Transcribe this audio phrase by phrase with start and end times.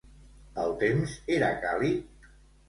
[0.63, 2.27] El temps era càlid?